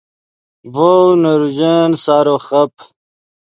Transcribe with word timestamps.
ڤؤ 0.73 1.01
نے 1.21 1.31
روژن 1.41 1.89
سارو 2.03 2.35
خب 2.47 2.71